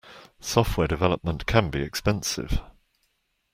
[0.39, 2.59] Software development can be expensive.